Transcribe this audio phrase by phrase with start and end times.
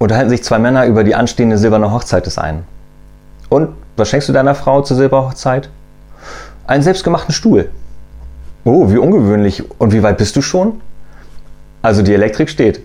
[0.00, 2.64] unterhalten sich zwei Männer über die anstehende silberne Hochzeit des einen.
[3.50, 5.68] Und was schenkst du deiner Frau zur Silberhochzeit?
[6.66, 7.70] Einen selbstgemachten Stuhl.
[8.64, 9.62] Oh, wie ungewöhnlich.
[9.78, 10.80] Und wie weit bist du schon?
[11.82, 12.80] Also die Elektrik steht.